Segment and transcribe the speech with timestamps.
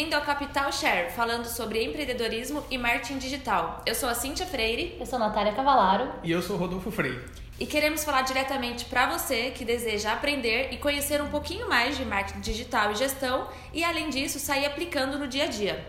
[0.00, 3.82] bem-vindo ao Capital Share, falando sobre empreendedorismo e marketing digital.
[3.84, 4.96] Eu sou a Cíntia Freire.
[4.98, 6.10] Eu sou a Natália Cavalaro.
[6.22, 7.22] E eu sou o Rodolfo Freire.
[7.58, 12.06] E queremos falar diretamente para você que deseja aprender e conhecer um pouquinho mais de
[12.06, 15.86] marketing digital e gestão e, além disso, sair aplicando no dia a dia.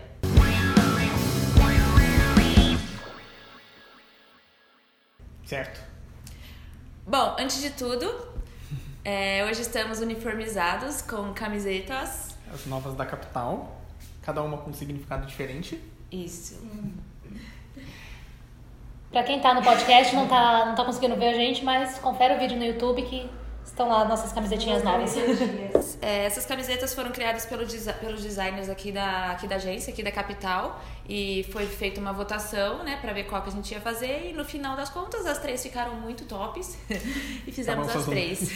[5.46, 5.80] Certo.
[7.06, 8.14] Bom, antes de tudo,
[9.02, 12.36] é, hoje estamos uniformizados com camisetas.
[12.52, 13.81] As novas da capital,
[14.22, 15.82] cada uma com um significado diferente.
[16.10, 16.60] Isso.
[19.10, 22.34] Pra quem tá no podcast, não tá, não tá conseguindo ver a gente, mas confere
[22.34, 23.28] o vídeo no YouTube que
[23.64, 25.14] estão lá nossas camisetinhas novas.
[26.00, 27.64] É, essas camisetas foram criadas pelo,
[28.00, 32.82] pelos designers aqui da, aqui da agência, aqui da capital, e foi feita uma votação,
[32.82, 35.38] né, pra ver qual que a gente ia fazer, e no final das contas as
[35.38, 36.76] três ficaram muito tops,
[37.46, 38.50] e fizemos tá bom, as três.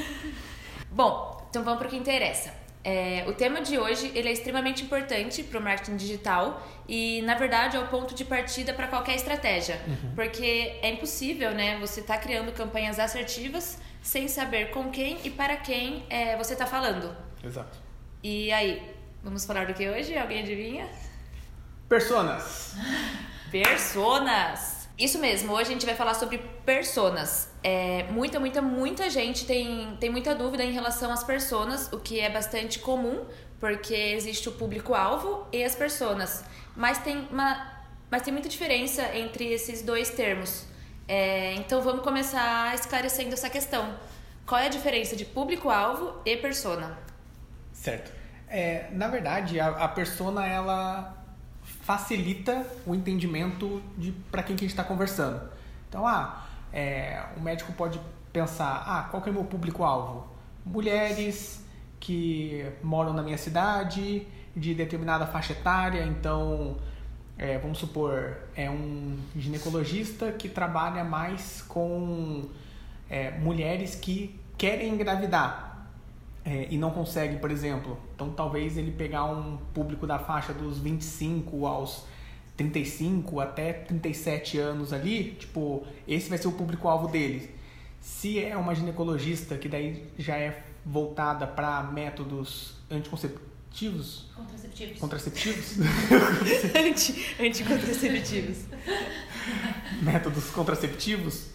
[0.90, 2.61] bom, então vamos pro que interessa.
[2.84, 7.36] É, o tema de hoje ele é extremamente importante para o marketing digital e, na
[7.36, 9.80] verdade, é o ponto de partida para qualquer estratégia.
[9.86, 10.14] Uhum.
[10.16, 15.30] Porque é impossível né, você estar tá criando campanhas assertivas sem saber com quem e
[15.30, 17.16] para quem é, você está falando.
[17.42, 17.78] Exato.
[18.22, 18.82] E aí,
[19.22, 20.16] vamos falar do que hoje?
[20.18, 20.88] Alguém adivinha?
[21.88, 22.74] Personas.
[23.50, 24.81] Personas.
[24.98, 27.48] Isso mesmo, hoje a gente vai falar sobre personas.
[27.62, 32.20] É, muita, muita, muita gente tem, tem muita dúvida em relação às personas, o que
[32.20, 33.24] é bastante comum,
[33.58, 36.44] porque existe o público-alvo e as personas.
[36.76, 37.72] Mas tem, uma,
[38.10, 40.66] mas tem muita diferença entre esses dois termos.
[41.08, 43.96] É, então vamos começar esclarecendo essa questão.
[44.46, 46.98] Qual é a diferença de público-alvo e persona?
[47.72, 48.12] Certo.
[48.46, 51.21] É, na verdade, a, a persona ela
[51.82, 55.40] facilita o entendimento de para quem que a gente está conversando.
[55.88, 58.00] Então, ah, é, o médico pode
[58.32, 60.26] pensar, ah, qual que é o meu público-alvo?
[60.64, 61.64] Mulheres
[62.00, 66.76] que moram na minha cidade, de determinada faixa etária, então,
[67.36, 72.48] é, vamos supor, é um ginecologista que trabalha mais com
[73.10, 75.71] é, mulheres que querem engravidar
[76.44, 77.98] é, e não consegue, por exemplo.
[78.14, 82.04] Então talvez ele pegar um público da faixa dos 25 aos
[82.56, 87.50] 35 até 37 anos ali, tipo, esse vai ser o público-alvo dele.
[88.00, 95.76] Se é uma ginecologista que daí já é voltada para métodos anticonceptivos, contraceptivos, contraceptivos,
[96.76, 98.58] Anti, anticontraceptivos,
[100.02, 101.46] métodos contraceptivos,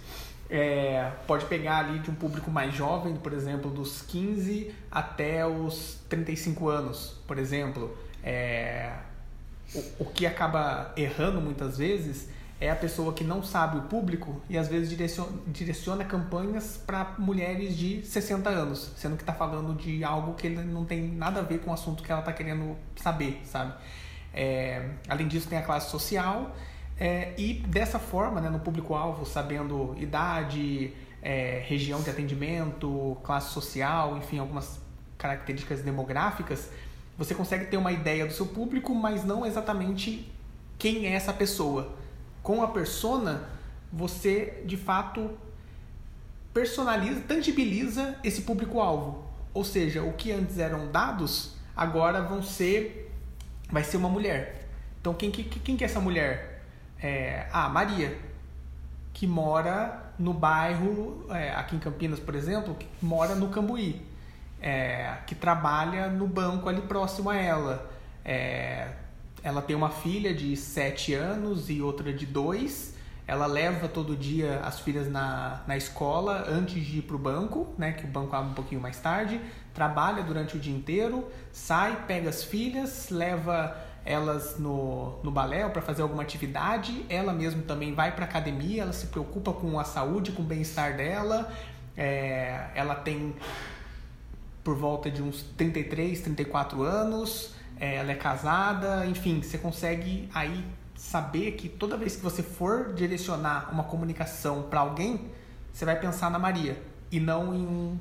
[0.49, 5.99] é, pode pegar ali de um público mais jovem, por exemplo, dos 15 até os
[6.09, 7.97] 35 anos, por exemplo.
[8.23, 8.93] É,
[9.75, 14.41] o, o que acaba errando muitas vezes é a pessoa que não sabe o público
[14.49, 19.75] e às vezes direciona, direciona campanhas para mulheres de 60 anos, sendo que está falando
[19.75, 22.33] de algo que ele não tem nada a ver com o assunto que ela está
[22.33, 23.73] querendo saber, sabe?
[24.33, 26.55] É, além disso, tem a classe social
[26.99, 34.17] é, e dessa forma, né, no público-alvo, sabendo idade, é, região de atendimento, classe social,
[34.17, 34.79] enfim, algumas
[35.17, 36.69] características demográficas,
[37.17, 40.31] você consegue ter uma ideia do seu público, mas não exatamente
[40.77, 41.95] quem é essa pessoa.
[42.41, 43.49] Com a persona,
[43.91, 45.31] você de fato
[46.53, 49.23] personaliza, tangibiliza esse público-alvo.
[49.53, 53.11] Ou seja, o que antes eram dados, agora vão ser
[53.69, 54.67] vai ser uma mulher.
[55.01, 56.56] Então quem, quem, quem que é essa mulher?
[57.01, 58.17] É, a Maria,
[59.13, 64.01] que mora no bairro, é, aqui em Campinas, por exemplo, que mora no Cambuí,
[64.61, 67.89] é, que trabalha no banco ali próximo a ela.
[68.25, 68.89] É,
[69.43, 72.95] ela tem uma filha de 7 anos e outra de 2.
[73.27, 77.73] Ela leva todo dia as filhas na, na escola antes de ir para o banco,
[77.77, 79.39] né, que o banco abre um pouquinho mais tarde.
[79.73, 83.75] Trabalha durante o dia inteiro, sai, pega as filhas, leva
[84.07, 88.93] elas no, no balé para fazer alguma atividade, ela mesmo também vai para academia, ela
[88.93, 91.51] se preocupa com a saúde, com o bem-estar dela,
[91.95, 93.35] é, ela tem
[94.63, 100.65] por volta de uns 33, 34 anos, é, ela é casada, enfim, você consegue aí
[100.95, 105.29] saber que toda vez que você for direcionar uma comunicação para alguém,
[105.71, 106.81] você vai pensar na Maria
[107.11, 107.99] e não em um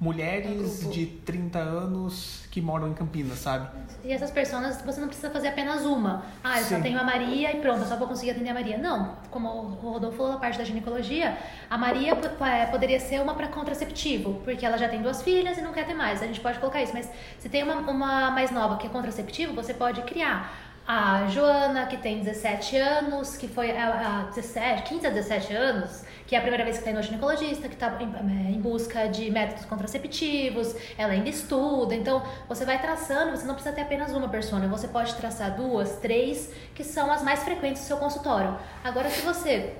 [0.00, 3.68] mulheres de 30 anos que moram em Campinas, sabe?
[4.02, 6.24] E essas pessoas você não precisa fazer apenas uma.
[6.42, 6.76] Ah, eu Sim.
[6.76, 8.78] só tenho a Maria e pronto, eu só vou conseguir atender a Maria.
[8.78, 11.36] Não, como o Rodolfo falou na parte da ginecologia,
[11.68, 15.60] a Maria é, poderia ser uma para contraceptivo, porque ela já tem duas filhas e
[15.60, 16.22] não quer ter mais.
[16.22, 19.52] A gente pode colocar isso, mas se tem uma, uma mais nova que é contraceptivo,
[19.52, 25.06] você pode criar a Joana, que tem 17 anos, que foi a, a 17, 15
[25.06, 27.96] a 17 anos, que é a primeira vez que está indo ao ginecologista, que está
[28.00, 31.94] em, em, busca de métodos contraceptivos, ela ainda estuda.
[31.94, 35.94] Então, você vai traçando, você não precisa ter apenas uma persona, você pode traçar duas,
[35.98, 38.58] três, que são as mais frequentes do seu consultório.
[38.82, 39.74] Agora, se você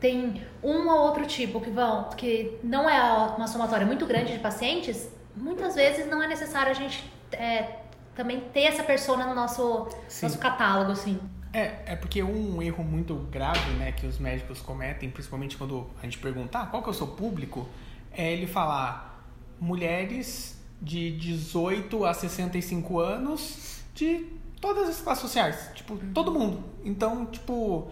[0.00, 3.00] tem um ou outro tipo que vão, que não é
[3.36, 7.85] uma somatória muito grande de pacientes, muitas vezes não é necessário a gente é,
[8.16, 9.88] também ter essa persona no nosso,
[10.22, 11.20] nosso catálogo, assim.
[11.52, 16.04] É, é porque um erro muito grave, né, que os médicos cometem, principalmente quando a
[16.04, 17.68] gente pergunta ah, qual que é o seu público,
[18.10, 19.30] é ele falar
[19.60, 24.26] mulheres de 18 a 65 anos de
[24.60, 26.64] todas as classes sociais, tipo, todo mundo.
[26.84, 27.90] Então, tipo,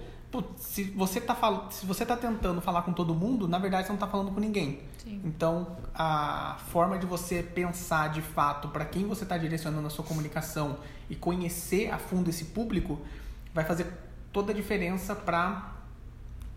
[0.56, 1.68] se você tá fal...
[1.70, 4.40] se você tá tentando falar com todo mundo, na verdade você não tá falando com
[4.40, 4.80] ninguém.
[4.98, 5.20] Sim.
[5.24, 10.04] Então, a forma de você pensar de fato para quem você está direcionando a sua
[10.04, 10.78] comunicação
[11.10, 13.00] e conhecer a fundo esse público
[13.52, 13.86] vai fazer
[14.32, 15.74] toda a diferença para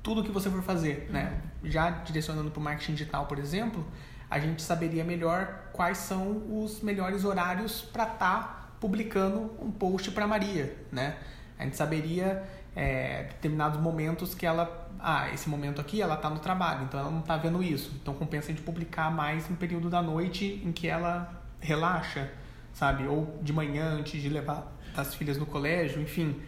[0.01, 1.13] tudo que você for fazer, uhum.
[1.13, 1.41] né?
[1.63, 3.85] Já direcionando para o marketing digital, por exemplo,
[4.29, 10.11] a gente saberia melhor quais são os melhores horários para estar tá publicando um post
[10.11, 11.17] para Maria, né?
[11.59, 12.43] A gente saberia
[12.77, 17.11] é, determinados momentos que ela ah, esse momento aqui ela está no trabalho, então ela
[17.11, 17.91] não está vendo isso.
[18.01, 22.31] Então compensa a gente publicar mais no período da noite em que ela relaxa,
[22.73, 23.05] sabe?
[23.07, 26.39] Ou de manhã antes de levar as filhas no colégio, enfim.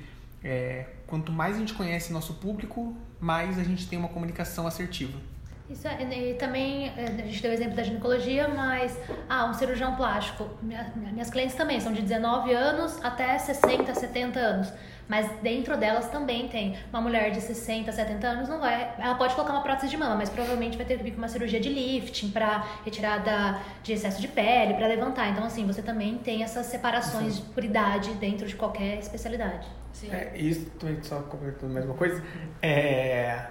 [0.44, 5.20] É, quanto mais a gente conhece nosso público, mais a gente tem uma comunicação assertiva.
[5.70, 8.98] Isso é, e também, é, a gente deu o exemplo da ginecologia, mas,
[9.28, 10.50] ah, um cirurgião plástico.
[10.64, 14.74] Minhas clientes também são de 19 anos até 60, 70 anos.
[15.10, 18.94] Mas dentro delas também tem uma mulher de 60, 70 anos, não vai.
[19.00, 21.28] Ela pode colocar uma prótese de mama, mas provavelmente vai ter que vir com uma
[21.28, 25.28] cirurgia de lifting para retirada de excesso de pele, para levantar.
[25.30, 27.46] Então, assim, você também tem essas separações Sim.
[27.56, 29.68] por idade dentro de qualquer especialidade.
[29.92, 30.12] Sim.
[30.12, 32.24] É, isso também, só comentando a mesma coisa.
[32.62, 33.48] É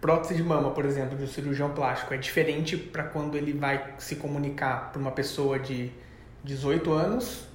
[0.00, 3.94] prótese de mama, por exemplo, de um cirurgião plástico é diferente para quando ele vai
[3.98, 5.90] se comunicar para uma pessoa de
[6.44, 7.48] 18 anos,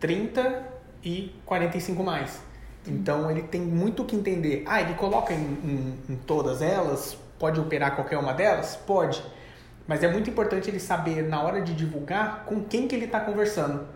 [0.00, 0.73] 30
[1.04, 2.40] e 45 mais.
[2.86, 4.62] Então ele tem muito que entender.
[4.66, 7.16] Ah, ele coloca em, em, em, todas elas?
[7.38, 8.76] Pode operar qualquer uma delas?
[8.76, 9.22] Pode.
[9.86, 13.20] Mas é muito importante ele saber na hora de divulgar com quem que ele está
[13.20, 13.86] conversando.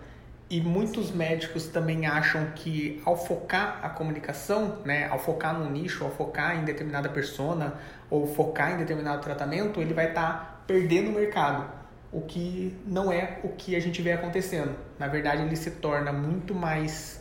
[0.51, 6.05] E muitos médicos também acham que ao focar a comunicação, né, ao focar no nicho,
[6.05, 7.75] ao focar em determinada persona
[8.09, 11.79] ou focar em determinado tratamento, ele vai estar tá perdendo o mercado
[12.13, 14.75] o que não é o que a gente vê acontecendo.
[14.99, 17.21] Na verdade, ele se torna muito mais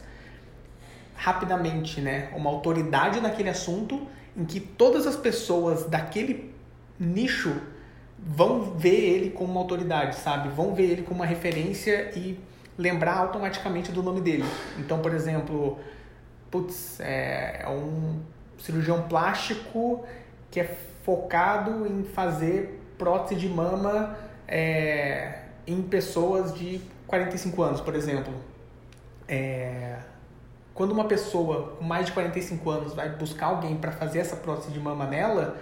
[1.15, 6.53] rapidamente, né, uma autoridade naquele assunto em que todas as pessoas daquele
[6.99, 7.59] nicho
[8.19, 10.49] vão ver ele como uma autoridade, sabe?
[10.49, 12.39] Vão ver ele como uma referência e
[12.77, 14.45] lembrar automaticamente do nome dele.
[14.77, 15.79] Então, por exemplo,
[16.51, 18.19] putz, é, é um
[18.59, 20.05] cirurgião plástico
[20.51, 24.15] que é focado em fazer prótese de mama
[24.47, 28.33] é, em pessoas de 45 anos, por exemplo.
[29.27, 29.97] É,
[30.73, 34.71] quando uma pessoa com mais de 45 anos vai buscar alguém para fazer essa prótese
[34.71, 35.57] de mama nela,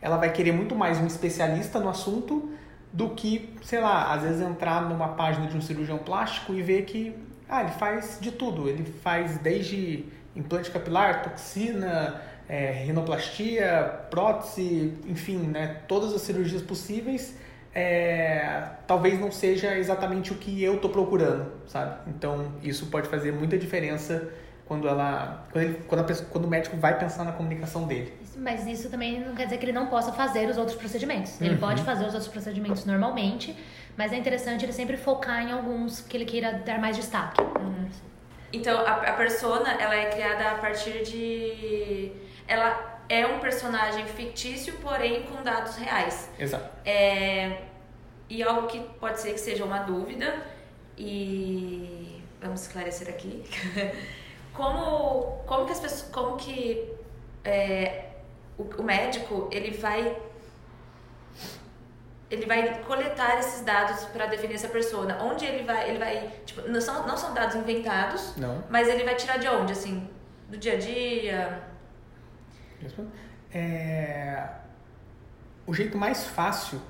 [0.00, 2.50] ela vai querer muito mais um especialista no assunto
[2.92, 6.84] do que, sei lá, às vezes entrar numa página de um cirurgião plástico e ver
[6.84, 7.14] que
[7.48, 8.68] ah, ele faz de tudo.
[8.68, 10.04] Ele faz desde
[10.34, 17.34] implante capilar, toxina, é, rinoplastia, prótese, enfim, né, todas as cirurgias possíveis
[17.78, 21.94] é, talvez não seja exatamente o que eu estou procurando, sabe?
[22.06, 24.30] Então isso pode fazer muita diferença
[24.64, 28.14] quando ela quando, ele, quando, pessoa, quando, o médico vai pensar na comunicação dele.
[28.38, 31.38] Mas isso também não quer dizer que ele não possa fazer os outros procedimentos.
[31.38, 31.60] Ele uhum.
[31.60, 33.54] pode fazer os outros procedimentos normalmente,
[33.94, 37.42] mas é interessante ele sempre focar em alguns que ele queira dar mais destaque.
[37.42, 37.90] Uhum.
[38.54, 42.10] Então a, a persona ela é criada a partir de
[42.48, 46.30] ela é um personagem fictício, porém com dados reais.
[46.38, 46.68] Exato.
[46.84, 47.62] É,
[48.28, 50.42] e algo que pode ser que seja uma dúvida,
[50.96, 53.44] e vamos esclarecer aqui.
[54.52, 56.10] como, como que as pessoas.
[56.10, 56.92] Como que
[57.44, 58.06] é,
[58.58, 60.16] o, o médico ele vai
[62.28, 65.22] ele vai coletar esses dados para definir essa persona.
[65.22, 68.64] Onde ele vai, ele vai, tipo, não são, não são dados inventados, não.
[68.68, 70.08] mas ele vai tirar de onde, assim,
[70.48, 71.62] do dia a dia,
[73.52, 74.42] é...
[75.66, 76.80] O jeito mais fácil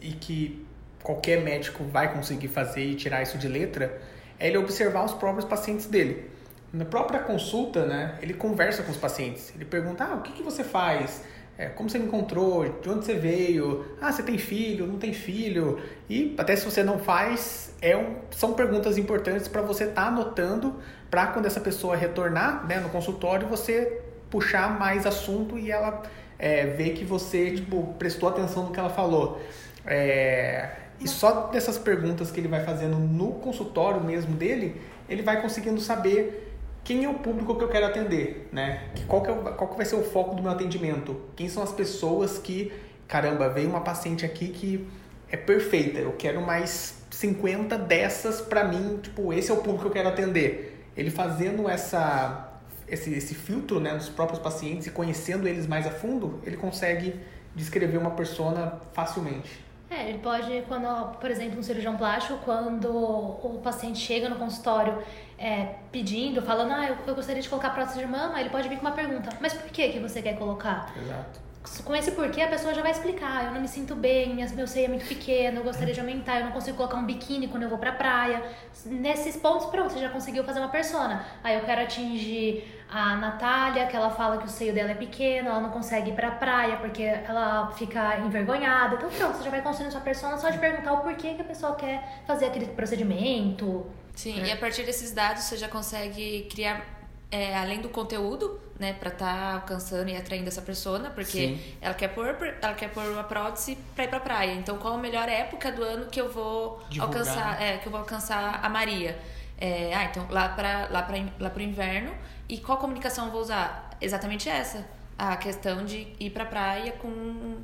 [0.00, 0.66] e que
[1.02, 4.00] qualquer médico vai conseguir fazer e tirar isso de letra
[4.38, 6.30] é ele observar os próprios pacientes dele.
[6.72, 9.52] Na própria consulta, né, ele conversa com os pacientes.
[9.54, 11.24] Ele pergunta: ah, o que, que você faz?
[11.58, 12.80] É, como você me encontrou?
[12.80, 13.84] De onde você veio?
[14.00, 14.86] Ah, você tem filho?
[14.86, 15.78] Não tem filho?
[16.08, 20.08] E até se você não faz, é um, são perguntas importantes para você estar tá
[20.08, 20.76] anotando
[21.10, 26.02] para quando essa pessoa retornar né, no consultório, você puxar mais assunto e ela
[26.38, 29.40] é, ver que você tipo, prestou atenção no que ela falou.
[29.86, 30.70] É,
[31.00, 35.80] e só dessas perguntas que ele vai fazendo no consultório mesmo dele, ele vai conseguindo
[35.80, 38.88] saber quem é o público que eu quero atender, né?
[39.06, 41.20] Qual que, é, qual que vai ser o foco do meu atendimento?
[41.36, 42.72] Quem são as pessoas que,
[43.06, 44.88] caramba, veio uma paciente aqui que
[45.30, 49.86] é perfeita, eu quero mais 50 dessas para mim, tipo, esse é o público que
[49.86, 50.86] eu quero atender.
[50.96, 52.49] Ele fazendo essa
[52.90, 57.14] esse, esse filtro né, nos próprios pacientes e conhecendo eles mais a fundo, ele consegue
[57.54, 59.70] descrever uma persona facilmente.
[59.88, 65.02] É, ele pode, quando, por exemplo, um cirurgião plástico, quando o paciente chega no consultório
[65.36, 68.76] é, pedindo, falando, ah, eu, eu gostaria de colocar prótese de mama, ele pode vir
[68.76, 70.94] com uma pergunta, mas por que, que você quer colocar?
[70.96, 71.49] Exato.
[71.84, 74.86] Com esse porquê, a pessoa já vai explicar, eu não me sinto bem, meu seio
[74.86, 77.68] é muito pequeno, eu gostaria de aumentar, eu não consigo colocar um biquíni quando eu
[77.68, 78.42] vou pra praia.
[78.86, 81.22] Nesses pontos, pronto, você já conseguiu fazer uma persona.
[81.44, 85.48] Aí eu quero atingir a Natália, que ela fala que o seio dela é pequeno,
[85.48, 88.96] ela não consegue ir pra praia porque ela fica envergonhada.
[88.96, 91.44] Então pronto, você já vai construindo sua persona só de perguntar o porquê que a
[91.44, 93.86] pessoa quer fazer aquele procedimento.
[94.14, 94.46] Sim, é.
[94.46, 96.84] e a partir desses dados você já consegue criar,
[97.30, 101.94] é, além do conteúdo, né, pra estar tá alcançando e atraindo essa persona, porque ela
[101.94, 102.26] quer pôr,
[102.60, 104.52] ela quer pôr uma prótese pra ir pra praia.
[104.54, 107.20] Então qual a melhor época do ano que eu vou Divulgar.
[107.20, 109.18] alcançar, é, que eu vou alcançar a Maria?
[109.58, 112.12] É, ah, então lá para lá para lá pro inverno
[112.48, 113.90] e qual comunicação eu vou usar?
[114.00, 114.84] Exatamente essa.
[115.18, 117.58] A questão de ir pra praia com.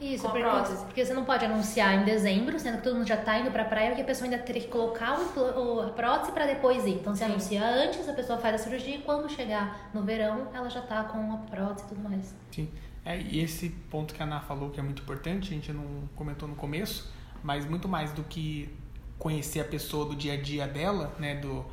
[0.00, 3.16] Isso, com porque, porque, você não pode anunciar em dezembro, sendo que todo mundo já
[3.16, 6.46] tá indo pra praia, porque a pessoa ainda teria que colocar o, a prótese para
[6.46, 6.94] depois ir.
[6.94, 7.30] Então você Sim.
[7.30, 11.04] anuncia antes, a pessoa faz a cirurgia e quando chegar no verão, ela já tá
[11.04, 12.34] com a prótese e tudo mais.
[12.50, 12.68] Sim.
[13.04, 16.08] É, e esse ponto que a Ana falou que é muito importante, a gente não
[16.16, 18.74] comentou no começo, mas muito mais do que
[19.18, 21.64] conhecer a pessoa do dia a dia dela, né, do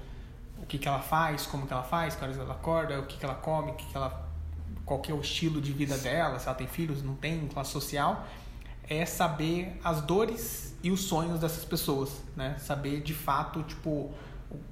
[0.62, 3.18] o que, que ela faz, como que ela faz, que horas ela acorda, o que,
[3.18, 4.31] que ela come, o que, que ela,
[4.92, 8.28] qual é o estilo de vida dela, se ela tem filhos, não tem, classe social,
[8.90, 12.58] é saber as dores e os sonhos dessas pessoas, né?
[12.60, 14.12] Saber de fato, tipo,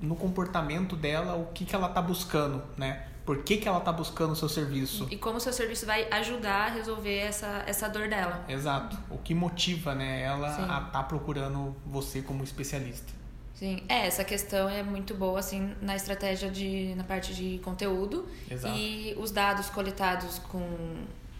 [0.02, 3.06] no comportamento dela, o que, que ela está buscando, né?
[3.26, 5.08] Por que, que ela está buscando o seu serviço?
[5.10, 8.44] E como o seu serviço vai ajudar a resolver essa, essa dor dela.
[8.50, 8.98] Exato.
[9.10, 10.62] O que motiva né, ela Sim.
[10.64, 13.19] a estar tá procurando você como especialista.
[13.60, 18.26] Sim, é, essa questão é muito boa, assim, na estratégia de, na parte de conteúdo.
[18.50, 18.74] Exato.
[18.74, 20.64] E os dados coletados com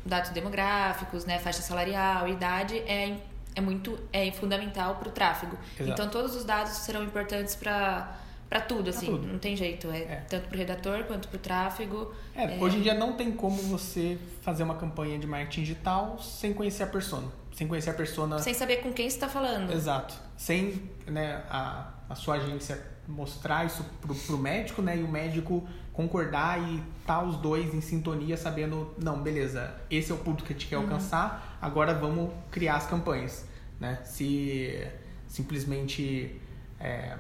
[0.06, 3.16] dados demográficos, né, faixa salarial, idade, é,
[3.56, 5.58] é muito, é fundamental para o tráfego.
[5.80, 5.92] Exato.
[5.94, 9.28] Então, todos os dados serão importantes para para tudo, assim, tudo.
[9.28, 9.92] não tem jeito.
[9.92, 10.26] É, é.
[10.28, 12.12] tanto para o redator quanto para o tráfego.
[12.36, 16.18] É, é, hoje em dia não tem como você fazer uma campanha de marketing digital
[16.20, 17.28] sem conhecer a persona.
[17.60, 18.40] Sem conhecer a persona.
[18.40, 19.74] Sem saber com quem você está falando.
[19.74, 20.16] Exato.
[20.38, 24.98] Sem né, a, a sua agência mostrar isso pro, pro médico, né?
[24.98, 30.16] E o médico concordar e tá os dois em sintonia, sabendo, não, beleza, esse é
[30.16, 30.84] o público que a gente quer uhum.
[30.84, 33.46] alcançar, agora vamos criar as campanhas,
[33.78, 34.00] né?
[34.06, 34.88] Se
[35.28, 36.40] simplesmente
[36.80, 37.18] é,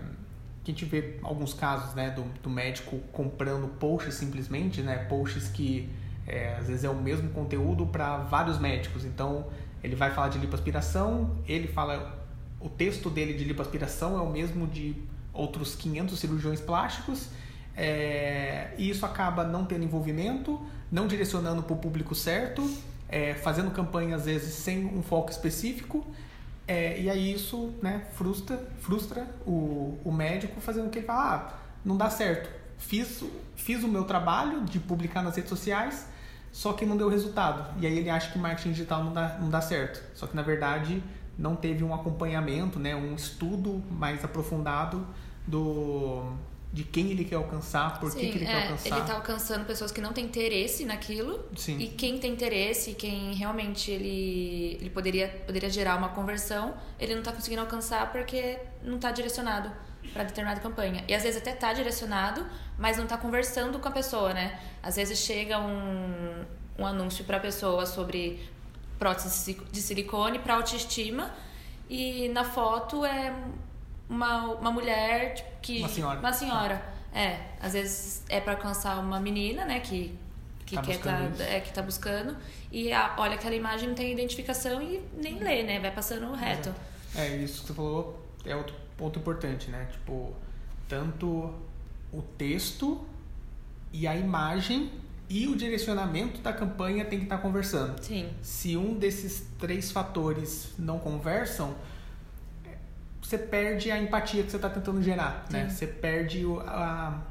[0.63, 5.00] que a gente vê alguns casos, né, do, do médico comprando posts simplesmente, né?
[5.00, 5.89] Posts que
[6.25, 9.48] é, às vezes é o mesmo conteúdo para vários médicos, então
[9.83, 12.19] ele vai falar de lipoaspiração, ele fala
[12.59, 14.95] o texto dele de lipoaspiração é o mesmo de
[15.33, 17.29] outros 500 cirurgiões plásticos
[17.75, 20.59] é, e isso acaba não tendo envolvimento,
[20.91, 22.69] não direcionando para o público certo,
[23.07, 26.05] é, fazendo campanha às vezes sem um foco específico
[26.67, 31.53] é, e aí isso né, frustra, frustra o, o médico fazendo que ele fala, ah,
[31.83, 33.24] não dá certo, fiz,
[33.55, 36.05] fiz o meu trabalho de publicar nas redes sociais,
[36.51, 37.74] só que não deu resultado.
[37.79, 40.01] E aí ele acha que marketing digital não dá, não dá certo.
[40.13, 41.01] Só que na verdade
[41.38, 45.08] não teve um acompanhamento, né, um estudo mais aprofundado
[45.48, 46.34] do
[46.72, 48.89] de quem ele quer alcançar, por Sim, que, que ele é, quer alcançar.
[48.89, 51.44] Ele está alcançando pessoas que não têm interesse naquilo.
[51.56, 51.79] Sim.
[51.79, 57.22] E quem tem interesse, quem realmente ele, ele poderia, poderia gerar uma conversão, ele não
[57.22, 59.72] está conseguindo alcançar porque não está direcionado
[60.13, 61.03] para determinada campanha.
[61.08, 62.46] E às vezes até está direcionado,
[62.77, 64.60] mas não está conversando com a pessoa, né?
[64.82, 66.46] Às vezes chega um,
[66.77, 68.50] um anúncio para a pessoa sobre
[68.98, 71.34] prótese de silicone para autoestima
[71.89, 73.34] e na foto é
[74.10, 76.20] uma, uma mulher tipo, que uma senhora.
[76.20, 77.00] uma senhora.
[77.13, 80.15] É às vezes é para alcançar uma menina né que
[80.63, 82.38] que tá quer tá, é que tá buscando
[82.72, 85.79] e a, olha aquela imagem não tem identificação e nem lê né?
[85.79, 86.74] Vai passando reto.
[87.15, 90.36] É isso que você falou é outro ponto importante né tipo
[90.88, 91.53] tanto
[92.12, 93.06] o texto
[93.94, 94.91] e a imagem
[95.29, 98.03] e o direcionamento da campanha tem que estar conversando.
[98.03, 98.32] Sim.
[98.41, 101.75] Se um desses três fatores não conversam,
[103.22, 105.70] você perde a empatia que você está tentando gerar, né?
[105.70, 107.22] Você perde a,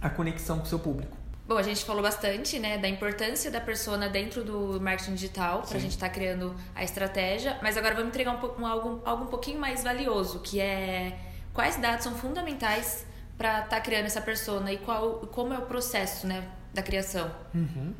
[0.00, 1.16] a conexão com o seu público.
[1.50, 5.78] Bom, a gente falou bastante, né, da importância da persona dentro do marketing digital para
[5.78, 9.02] a gente estar tá criando a estratégia, mas agora vamos entregar um, pouco, um, algo,
[9.04, 11.18] algo um pouquinho mais valioso, que é
[11.52, 13.04] quais dados são fundamentais
[13.36, 17.28] para estar tá criando essa persona e qual, como é o processo, né, da criação.
[17.52, 17.94] Uhum.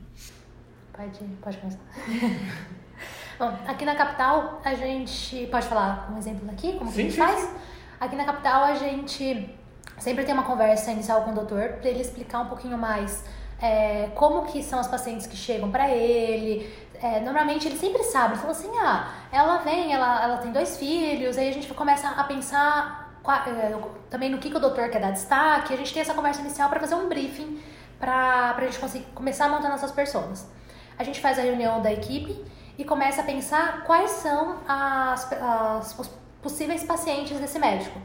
[0.92, 1.80] Pode, pode começar.
[3.36, 7.02] Bom, aqui na capital a gente pode falar um exemplo aqui, como sim, que a
[7.02, 7.40] gente sim, faz?
[7.40, 7.56] Sim.
[7.98, 9.52] Aqui na capital a gente
[9.98, 13.24] sempre tem uma conversa inicial com o doutor para ele explicar um pouquinho mais
[13.60, 16.72] é, como que são as pacientes que chegam para ele.
[17.02, 20.76] É, normalmente ele sempre sabe, ele fala assim, ah, ela vem, ela, ela tem dois
[20.76, 23.10] filhos, aí a gente começa a pensar
[23.46, 23.74] é,
[24.10, 26.68] também no que, que o doutor quer dar destaque, a gente tem essa conversa inicial
[26.68, 27.60] para fazer um briefing
[27.98, 30.46] para a gente conseguir começar a montar nossas pessoas.
[30.98, 32.44] A gente faz a reunião da equipe
[32.76, 36.10] e começa a pensar quais são as, as, os
[36.42, 37.98] possíveis pacientes desse médico.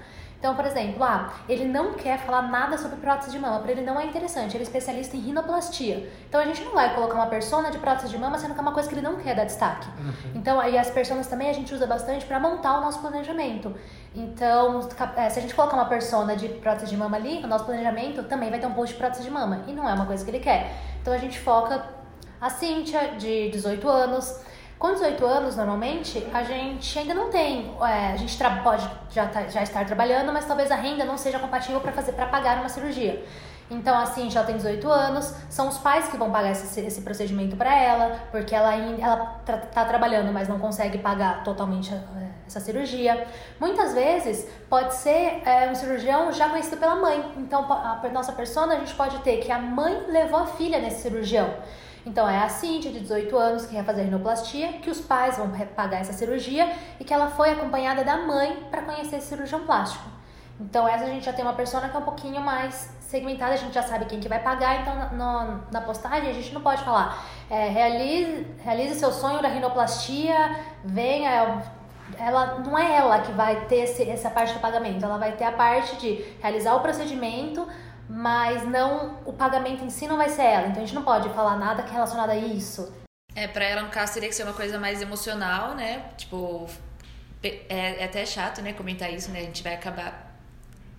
[0.46, 3.82] Então, por exemplo, ah, ele não quer falar nada sobre prótese de mama, para ele
[3.82, 6.08] não é interessante, ele é especialista em rinoplastia.
[6.30, 8.62] Então a gente não vai colocar uma persona de prótese de mama sendo que é
[8.62, 9.88] uma coisa que ele não quer dar destaque.
[10.00, 10.14] Uhum.
[10.36, 13.74] Então, aí as personas também a gente usa bastante para montar o nosso planejamento.
[14.14, 17.66] Então, é, se a gente colocar uma persona de prótese de mama ali, o nosso
[17.66, 19.64] planejamento também vai ter um post de prótese de mama.
[19.66, 20.72] E não é uma coisa que ele quer.
[21.02, 21.84] Então a gente foca
[22.40, 24.42] a Cíntia, de 18 anos,
[24.86, 29.48] com 18 anos, normalmente, a gente ainda não tem, é, a gente pode já, tá,
[29.48, 32.70] já estar trabalhando, mas talvez a renda não seja compatível para fazer para pagar uma
[32.70, 33.25] cirurgia.
[33.72, 37.56] Então, assim, já tem 18 anos, são os pais que vão pagar esse, esse procedimento
[37.56, 42.00] para ela, porque ela ainda ela tá, tá, trabalhando, mas não consegue pagar totalmente é,
[42.46, 43.25] essa cirurgia.
[43.60, 47.34] Muitas vezes pode ser é, um cirurgião já conhecido pela mãe.
[47.38, 51.01] Então, a nossa persona a gente pode ter que a mãe levou a filha nesse
[51.01, 51.51] cirurgião.
[52.06, 55.50] Então é a Cintia, de 18 anos, que quer fazer rinoplastia, que os pais vão
[55.76, 60.06] pagar essa cirurgia e que ela foi acompanhada da mãe para conhecer esse cirurgião plástico.
[60.60, 63.58] Então essa a gente já tem uma persona que é um pouquinho mais segmentada, a
[63.58, 66.84] gente já sabe quem que vai pagar, então no, na postagem a gente não pode
[66.84, 71.62] falar é, realize, realize seu sonho da rinoplastia, venha,
[72.18, 75.44] ela não é ela que vai ter esse, essa parte do pagamento, ela vai ter
[75.44, 77.68] a parte de realizar o procedimento,
[78.10, 80.68] mas não o pagamento em si não vai ser ela.
[80.68, 82.94] Então a gente não pode falar nada que é relacionado a isso.
[83.36, 86.06] É, pra ela, no caso, teria que ser uma coisa mais emocional, né?
[86.16, 86.68] Tipo,
[87.44, 89.40] é, é até chato, né, comentar isso, né?
[89.40, 90.34] A gente vai acabar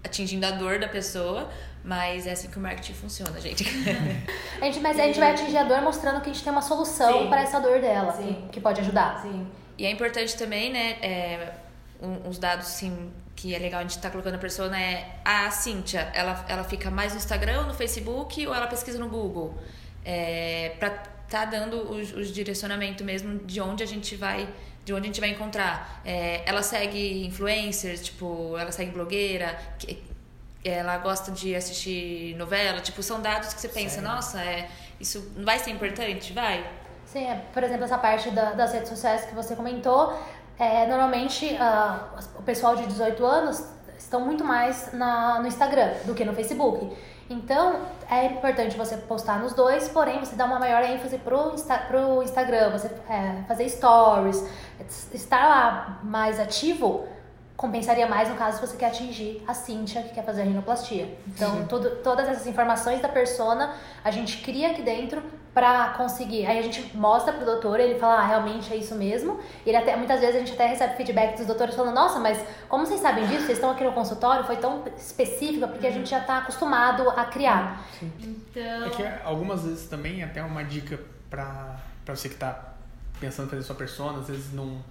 [0.05, 1.49] atingindo a dor da pessoa,
[1.83, 3.65] mas é assim que o marketing funciona, gente.
[4.61, 6.63] a gente mas a gente vai atingir a dor mostrando que a gente tem uma
[6.63, 8.49] solução para essa dor dela, Sim.
[8.53, 9.23] que pode ajudar.
[9.23, 9.47] Sim.
[9.79, 11.55] E é importante também, né, é,
[12.01, 15.51] uns dados, sim, que é legal a gente estar tá colocando a persona é a
[15.51, 19.55] Cíntia, ela, ela fica mais no Instagram ou no Facebook ou ela pesquisa no Google?
[20.05, 20.91] É, para
[21.29, 24.49] tá dando os, os direcionamento mesmo de onde a gente vai
[24.85, 26.01] de onde a gente vai encontrar.
[26.05, 30.01] É, ela segue influencers, tipo, ela segue blogueira, que,
[30.65, 34.09] ela gosta de assistir novela, tipo, são dados que você pensa, Sério?
[34.09, 34.69] nossa, é,
[35.01, 36.33] isso não vai ser importante?
[36.33, 36.65] Vai.
[37.05, 40.17] Sim, é, por exemplo, essa parte da, das redes sociais que você comentou,
[40.59, 43.65] é, normalmente uh, o pessoal de 18 anos
[43.99, 46.97] estão muito mais na, no Instagram do que no Facebook.
[47.29, 51.77] Então é importante você postar nos dois, porém você dá uma maior ênfase pro, Insta,
[51.79, 54.47] pro Instagram, você é, fazer stories,
[55.13, 57.07] estar lá mais ativo
[57.57, 61.17] compensaria mais no caso se você quer atingir a Cíntia que quer fazer a rinoplastia.
[61.27, 65.23] Então, tudo, todas essas informações da persona a gente cria aqui dentro
[65.57, 66.45] para conseguir.
[66.45, 69.41] Aí a gente mostra pro doutor, ele fala, ah, realmente é isso mesmo.
[69.65, 72.39] Ele até muitas vezes a gente até recebe feedback dos doutores falando, nossa, mas
[72.69, 73.47] como vocês sabem disso?
[73.47, 77.25] Vocês estão aqui no consultório, foi tão específica porque a gente já está acostumado a
[77.25, 77.83] criar.
[77.99, 78.13] Sim.
[78.21, 82.75] Então, é que algumas vezes também até uma dica para você que está
[83.19, 84.85] pensando em fazer sua persona, às vezes não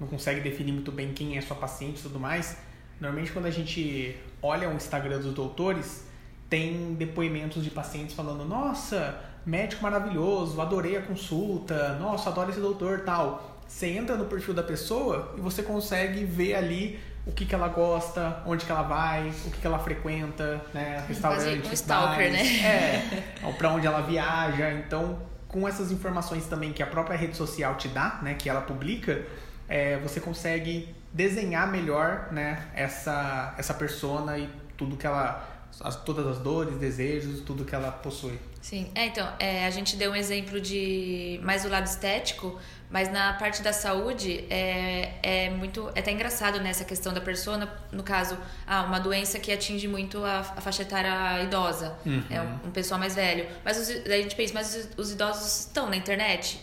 [0.00, 2.56] não consegue definir muito bem quem é sua paciente e tudo mais,
[3.00, 6.04] normalmente quando a gente olha o Instagram dos doutores,
[6.50, 13.00] tem depoimentos de pacientes falando: Nossa, médico maravilhoso, adorei a consulta, nossa, adoro esse doutor
[13.00, 13.58] tal.
[13.66, 17.68] Você entra no perfil da pessoa e você consegue ver ali o que, que ela
[17.68, 21.04] gosta, onde que ela vai, o que, que ela frequenta, né?
[21.06, 23.28] Restaurantes, um stalker, bares, né?
[23.44, 24.72] É, para onde ela viaja.
[24.72, 28.32] Então, com essas informações também que a própria rede social te dá, né?
[28.32, 29.26] Que ela publica,
[29.68, 35.46] é, você consegue desenhar melhor né, essa, essa persona e tudo que ela
[35.80, 38.38] as, todas as dores, desejos, tudo que ela possui.
[38.60, 42.58] Sim, é, então, é, a gente deu um exemplo de mais do lado estético,
[42.90, 45.88] mas na parte da saúde é, é muito.
[45.94, 48.36] É até engraçado nessa né, questão da persona, no caso,
[48.66, 52.22] ah, uma doença que atinge muito a, a faixa etária idosa, uhum.
[52.30, 53.46] é um, um, pessoal mais velho.
[53.64, 56.60] Mas os, a gente pensa, mas os, os idosos estão na internet?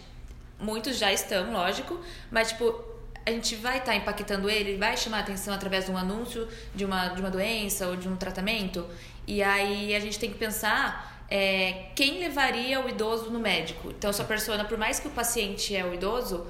[0.60, 2.00] Muitos já estão, lógico,
[2.32, 2.95] mas tipo,
[3.26, 6.86] a gente vai estar tá impactando ele, vai chamar atenção através de um anúncio de
[6.86, 8.86] uma, de uma doença ou de um tratamento.
[9.26, 13.90] E aí a gente tem que pensar é, quem levaria o idoso no médico.
[13.90, 16.46] Então, essa persona, por mais que o paciente é o idoso,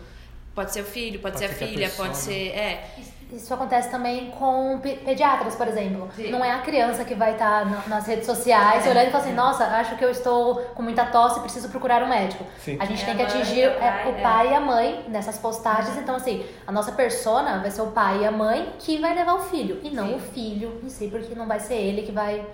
[0.54, 2.50] pode ser o filho, pode, pode ser a filha, pode ser.
[2.50, 2.96] É.
[3.36, 6.08] Isso acontece também com pediatras, por exemplo.
[6.16, 6.32] Sim.
[6.32, 8.90] Não é a criança que vai estar tá nas redes sociais é.
[8.90, 12.02] olhando e falando assim, nossa, acho que eu estou com muita tosse e preciso procurar
[12.02, 12.46] um médico.
[12.60, 12.78] Sim.
[12.80, 14.52] A gente é tem que atingir é, pai, o pai é.
[14.52, 15.98] e a mãe nessas postagens.
[15.98, 19.34] Então, assim, a nossa persona vai ser o pai e a mãe que vai levar
[19.34, 19.82] o filho.
[19.84, 20.16] E não Sim.
[20.16, 22.46] o filho em si, porque não vai ser ele que vai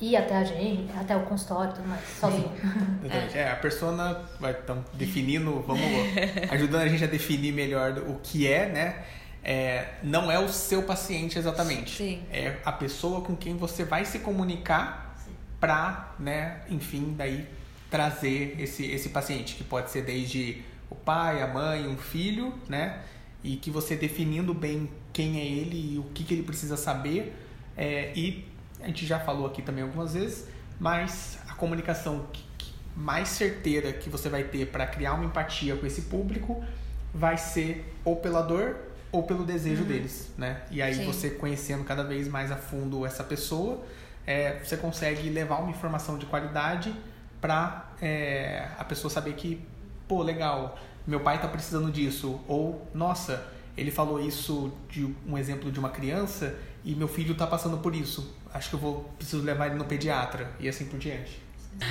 [0.00, 2.50] ir até a gente, até o consultório e tudo mais, sozinho.
[3.34, 3.38] É.
[3.40, 5.82] é, a persona vai então, definindo, vamos
[6.50, 8.96] ajudando a gente a definir melhor o que é, né?
[9.42, 11.96] É, não é o seu paciente exatamente.
[11.96, 12.22] Sim.
[12.30, 15.16] É a pessoa com quem você vai se comunicar
[15.58, 17.46] para, né, enfim, daí
[17.90, 23.00] trazer esse, esse paciente, que pode ser desde o pai, a mãe, um filho, né?
[23.44, 27.36] E que você definindo bem quem é ele e o que, que ele precisa saber.
[27.76, 28.46] É, e
[28.80, 30.48] a gente já falou aqui também algumas vezes,
[30.80, 35.76] mas a comunicação que, que mais certeira que você vai ter para criar uma empatia
[35.76, 36.64] com esse público
[37.12, 39.88] vai ser ou pela dor ou pelo desejo uhum.
[39.88, 40.62] deles, né?
[40.70, 41.06] E aí Sim.
[41.06, 43.84] você conhecendo cada vez mais a fundo essa pessoa,
[44.26, 46.94] é, você consegue levar uma informação de qualidade
[47.40, 49.60] para é, a pessoa saber que,
[50.08, 53.46] pô, legal, meu pai está precisando disso, ou nossa,
[53.76, 57.94] ele falou isso de um exemplo de uma criança e meu filho está passando por
[57.94, 58.34] isso.
[58.52, 61.42] Acho que eu vou preciso levar ele no pediatra e assim por diante.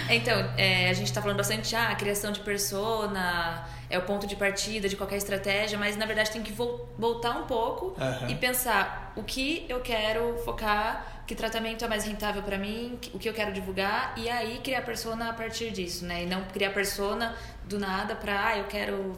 [0.10, 4.26] Então, é, a gente está falando bastante, ah, a criação de persona é o ponto
[4.26, 8.30] de partida de qualquer estratégia, mas na verdade tem que voltar um pouco uhum.
[8.30, 13.20] e pensar o que eu quero focar, que tratamento é mais rentável para mim, o
[13.20, 16.24] que eu quero divulgar e aí criar persona a partir disso, né?
[16.24, 19.18] E não criar persona do nada para, ah, eu quero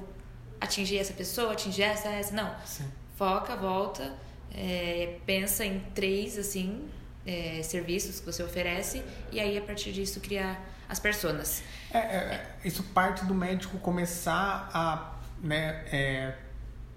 [0.59, 2.33] atingir essa pessoa, atingir essa, essa.
[2.33, 2.51] Não.
[2.65, 2.85] Sim.
[3.15, 4.11] Foca, volta,
[4.55, 6.87] é, pensa em três, assim,
[7.25, 11.63] é, serviços que você oferece e aí a partir disso criar as personas.
[11.91, 16.33] É, é, isso parte do médico começar a né, é,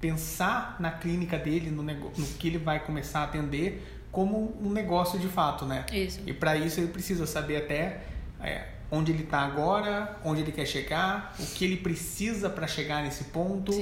[0.01, 5.19] pensar na clínica dele, no, no que ele vai começar a atender como um negócio
[5.19, 5.85] de fato, né?
[5.93, 6.21] Isso.
[6.27, 8.01] E para isso ele precisa saber até
[8.41, 13.03] é, onde ele está agora, onde ele quer chegar, o que ele precisa para chegar
[13.03, 13.73] nesse ponto,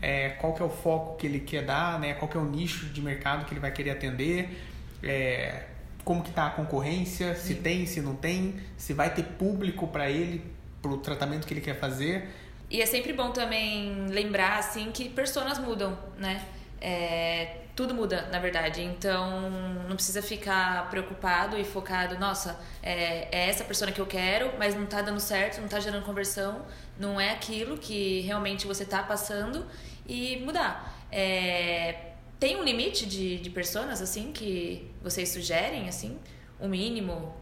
[0.00, 2.14] é, qual que é o foco que ele quer dar, né?
[2.14, 4.56] Qual que é o nicho de mercado que ele vai querer atender,
[5.02, 5.64] é,
[6.04, 7.62] como que está a concorrência, se Sim.
[7.62, 10.44] tem, se não tem, se vai ter público para ele,
[10.80, 12.28] para o tratamento que ele quer fazer.
[12.68, 16.44] E é sempre bom também lembrar, assim, que personas mudam, né?
[16.80, 18.82] É, tudo muda, na verdade.
[18.82, 19.50] Então,
[19.88, 24.74] não precisa ficar preocupado e focado, nossa, é, é essa persona que eu quero, mas
[24.74, 26.62] não está dando certo, não está gerando conversão,
[26.98, 29.66] não é aquilo que realmente você está passando
[30.06, 30.98] e mudar.
[31.10, 32.11] É,
[32.42, 36.18] tem um limite de, de personas, assim, que vocês sugerem, assim?
[36.58, 37.32] O um mínimo?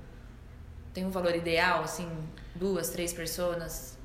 [0.92, 2.06] Tem um valor ideal, assim?
[2.54, 3.96] Duas, três personas?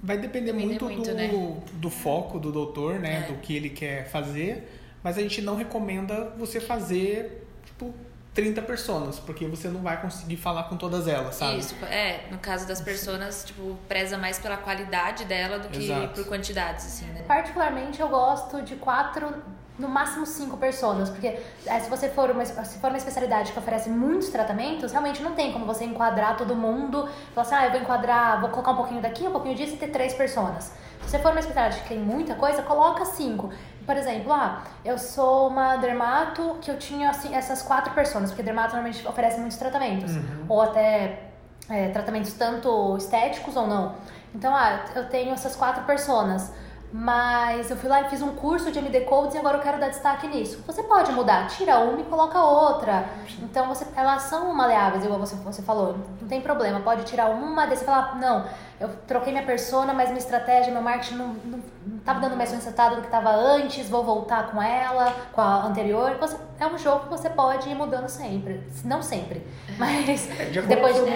[0.00, 1.28] Vai depender muito, muito, do, né?
[1.72, 3.24] do foco do doutor, né?
[3.24, 3.32] É.
[3.32, 4.70] Do que ele quer fazer.
[5.02, 7.92] Mas a gente não recomenda você fazer, tipo,
[8.32, 11.58] 30 pessoas, porque você não vai conseguir falar com todas elas, sabe?
[11.58, 16.14] Isso, é, no caso das pessoas, tipo, preza mais pela qualidade dela do que Exato.
[16.14, 17.24] por quantidades, assim, né?
[17.26, 22.44] Particularmente eu gosto de quatro no máximo cinco pessoas, porque é, se você for uma,
[22.44, 26.54] se for uma especialidade que oferece muitos tratamentos, realmente não tem como você enquadrar todo
[26.54, 29.74] mundo, falar assim, ah, eu vou enquadrar, vou colocar um pouquinho daqui, um pouquinho disso
[29.74, 30.72] e ter três pessoas.
[31.02, 33.50] Se você for uma especialidade que tem muita coisa, coloca cinco.
[33.84, 38.42] Por exemplo, ah, eu sou uma dermato que eu tinha assim, essas quatro pessoas, porque
[38.42, 40.46] dermato normalmente oferece muitos tratamentos, uhum.
[40.48, 41.30] ou até
[41.68, 43.94] é, tratamentos tanto estéticos ou não.
[44.34, 46.52] Então, ah, eu tenho essas quatro pessoas
[46.92, 49.78] mas eu fui lá e fiz um curso de MD Codes e agora eu quero
[49.78, 50.62] dar destaque nisso.
[50.66, 53.08] Você pode mudar, tira uma e coloca outra.
[53.42, 55.96] Então você, elas são maleáveis, igual você, você falou.
[56.20, 58.46] Não tem problema, pode tirar uma, daí você fala, não,
[58.78, 62.52] eu troquei minha persona, mas minha estratégia, meu marketing não, não, não tava dando mais
[62.52, 66.16] resultado do que estava antes, vou voltar com ela, com a anterior.
[66.20, 68.62] Você, é um jogo que você pode ir mudando sempre.
[68.84, 69.46] Não sempre,
[69.78, 71.10] mas é, de depois de,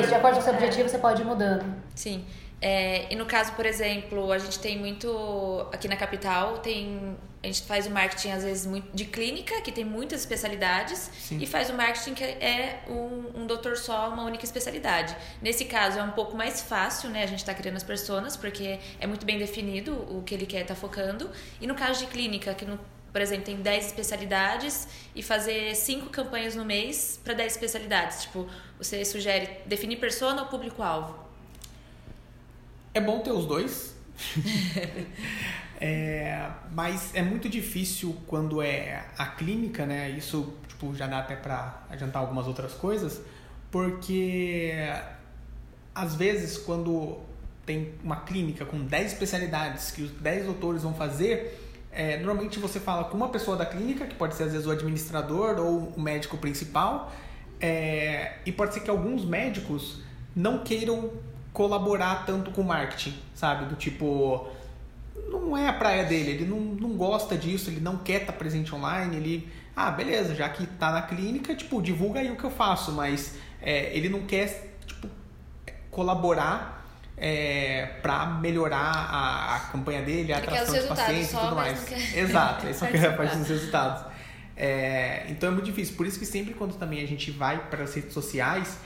[0.00, 1.64] isso, de acordo com o seu objetivo, você pode ir mudando.
[1.94, 2.24] Sim.
[2.60, 7.46] É, e no caso, por exemplo, a gente tem muito aqui na capital, tem a
[7.46, 11.38] gente faz o marketing às vezes de clínica, que tem muitas especialidades, Sim.
[11.40, 15.16] e faz o marketing que é um, um doutor só, uma única especialidade.
[15.40, 17.22] Nesse caso é um pouco mais fácil, né?
[17.22, 20.62] A gente está criando as pessoas, porque é muito bem definido o que ele quer
[20.62, 21.30] estar tá focando.
[21.60, 22.80] E no caso de clínica, que no,
[23.12, 28.22] por exemplo, tem 10 especialidades e fazer 5 campanhas no mês para 10 especialidades.
[28.22, 31.25] Tipo, você sugere definir persona ou público-alvo?
[32.96, 33.94] É bom ter os dois.
[35.78, 40.08] é, mas é muito difícil quando é a clínica, né?
[40.08, 43.20] Isso tipo, já dá até para adiantar algumas outras coisas,
[43.70, 44.72] porque
[45.94, 47.18] às vezes quando
[47.66, 51.60] tem uma clínica com 10 especialidades que os 10 doutores vão fazer,
[51.92, 54.70] é, normalmente você fala com uma pessoa da clínica, que pode ser às vezes o
[54.70, 57.12] administrador ou o médico principal,
[57.60, 60.00] é, e pode ser que alguns médicos
[60.34, 61.10] não queiram
[61.56, 63.64] colaborar tanto com o marketing, sabe?
[63.64, 64.46] Do tipo,
[65.30, 68.38] não é a praia dele, ele não, não gosta disso, ele não quer estar tá
[68.38, 72.44] presente online, ele, ah, beleza, já que tá na clínica, tipo, divulga aí o que
[72.44, 75.08] eu faço, mas é, ele não quer, tipo,
[75.90, 81.90] colaborar é, para melhorar a, a, campanha dele, a atração de pacientes e tudo mais.
[82.14, 84.04] Exato, isso é a parte dos resultados.
[84.54, 87.84] É, então é muito difícil, por isso que sempre quando também a gente vai para
[87.84, 88.78] as redes sociais,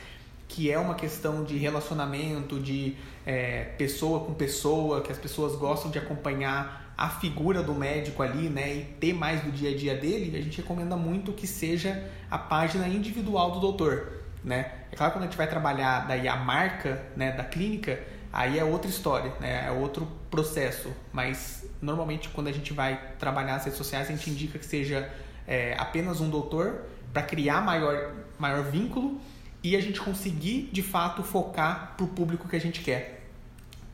[0.51, 5.93] que é uma questão de relacionamento, de é, pessoa com pessoa, que as pessoas gostam
[5.93, 9.95] de acompanhar a figura do médico ali, né, e ter mais do dia a dia
[9.95, 14.73] dele, a gente recomenda muito que seja a página individual do doutor, né?
[14.91, 18.01] É claro que quando a gente vai trabalhar daí a marca, né, da clínica,
[18.33, 23.53] aí é outra história, né, é outro processo, mas normalmente quando a gente vai trabalhar
[23.53, 25.09] nas redes sociais, a gente indica que seja
[25.47, 29.21] é, apenas um doutor para criar maior, maior vínculo
[29.63, 33.27] e a gente conseguir de fato focar para o público que a gente quer.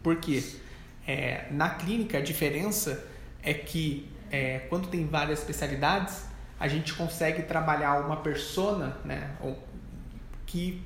[0.03, 0.43] Porque
[1.07, 3.05] é, na clínica a diferença
[3.43, 6.27] é que é, quando tem várias especialidades
[6.59, 9.37] a gente consegue trabalhar uma persona né,
[10.47, 10.83] que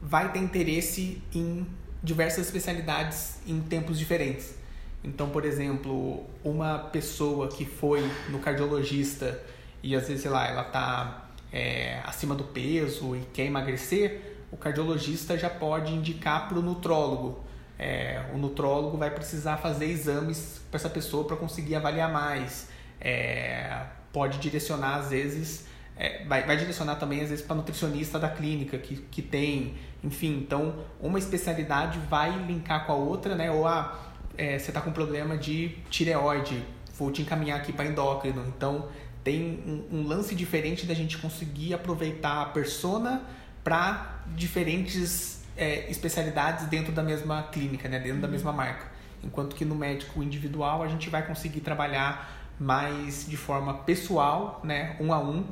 [0.00, 1.66] vai ter interesse em
[2.02, 4.54] diversas especialidades em tempos diferentes.
[5.02, 9.42] Então, por exemplo, uma pessoa que foi no cardiologista
[9.82, 14.56] e às vezes, sei lá, ela está é, acima do peso e quer emagrecer, o
[14.56, 17.44] cardiologista já pode indicar para o nutrólogo.
[17.78, 22.68] É, o nutrólogo vai precisar fazer exames para essa pessoa para conseguir avaliar mais.
[23.00, 28.28] É, pode direcionar, às vezes, é, vai, vai, direcionar também, às vezes, para nutricionista da
[28.28, 29.74] clínica que, que tem.
[30.02, 33.50] Enfim, então, uma especialidade vai linkar com a outra, né?
[33.50, 33.98] Ou ah,
[34.36, 36.64] é, você está com problema de tireoide,
[36.98, 38.44] vou te encaminhar aqui para endócrino.
[38.48, 38.88] Então,
[39.22, 43.22] tem um, um, lance diferente da gente conseguir aproveitar a persona
[43.62, 47.98] para diferentes é, especialidades dentro da mesma clínica, né?
[47.98, 48.32] dentro da uhum.
[48.32, 48.86] mesma marca.
[49.22, 54.96] Enquanto que no médico individual a gente vai conseguir trabalhar mais de forma pessoal, né?
[55.00, 55.44] um a um,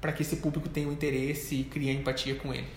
[0.00, 2.68] para que esse público tenha o um interesse e crie empatia com ele.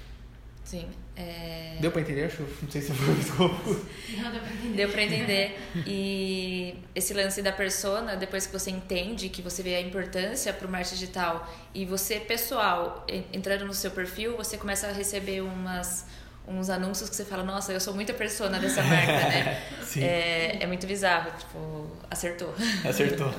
[0.70, 0.88] Sim.
[1.16, 1.78] É...
[1.82, 2.26] Deu para entender?
[2.26, 3.32] Acho, não sei se foi muito
[4.22, 4.76] Não, deu para entender.
[4.76, 5.60] Deu para entender.
[5.88, 10.68] E esse lance da persona, depois que você entende, que você vê a importância para
[10.68, 13.04] o marketing digital e você, pessoal,
[13.34, 16.06] entrando no seu perfil, você começa a receber umas
[16.48, 19.64] uns anúncios que você fala, nossa, eu sou muita persona dessa marca, né?
[19.84, 20.04] Sim.
[20.04, 22.54] É, é muito bizarro, tipo, acertou.
[22.88, 23.34] Acertou.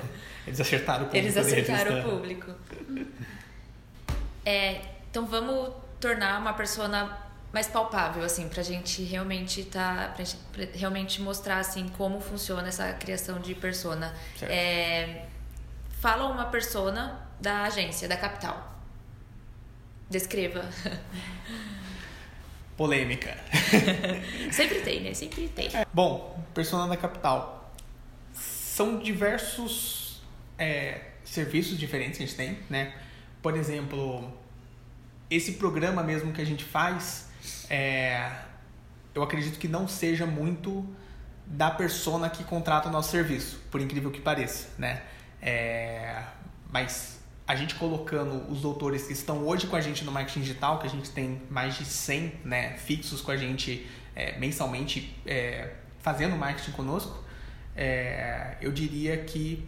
[0.46, 1.26] Eles acertaram o público.
[1.26, 2.54] Eles acertaram deles, o público.
[4.44, 7.18] É, então vamos tornar uma persona
[7.52, 10.12] mais palpável, assim, pra gente realmente tá.
[10.14, 10.38] Pra, gente,
[10.78, 14.14] realmente mostrar assim como funciona essa criação de persona.
[14.42, 15.26] É,
[16.00, 18.78] fala uma persona da agência, da capital.
[20.08, 20.64] Descreva.
[22.76, 23.36] Polêmica.
[24.50, 25.12] Sempre tem, né?
[25.12, 25.66] Sempre tem.
[25.76, 27.74] É, bom, persona da capital.
[28.32, 30.22] São diversos
[30.58, 32.94] é, serviços diferentes que a gente tem, né?
[33.42, 34.32] Por exemplo,
[35.30, 37.28] esse programa mesmo que a gente faz,
[37.68, 38.30] é,
[39.14, 40.86] eu acredito que não seja muito
[41.46, 45.02] da persona que contrata o nosso serviço, por incrível que pareça, né?
[45.40, 46.22] É,
[46.70, 50.78] mas a gente colocando os doutores que estão hoje com a gente no marketing digital,
[50.78, 55.72] que a gente tem mais de 100 né, fixos com a gente é, mensalmente é,
[55.98, 57.24] fazendo marketing conosco,
[57.74, 59.66] é, eu diria que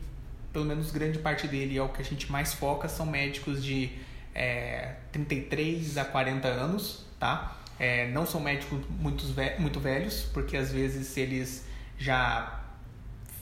[0.53, 3.90] pelo menos grande parte dele é o que a gente mais foca, são médicos de
[4.35, 7.59] é, 33 a 40 anos, tá?
[7.79, 9.25] É, não são médicos muito,
[9.59, 11.66] muito velhos, porque às vezes eles
[11.99, 12.61] já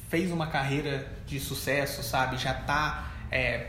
[0.08, 2.36] fez uma carreira de sucesso, sabe?
[2.36, 3.68] Já tá é,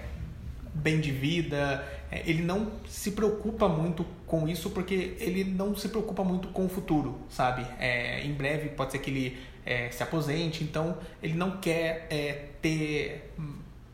[0.73, 1.85] bem de vida.
[2.11, 6.65] É, ele não se preocupa muito com isso porque ele não se preocupa muito com
[6.65, 7.65] o futuro, sabe?
[7.79, 12.47] É, em breve pode ser que ele é, se aposente, então ele não quer é,
[12.61, 13.33] ter